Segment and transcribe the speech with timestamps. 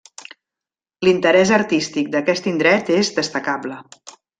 [1.09, 3.83] L'interès artístic d'aquest indret és destacable.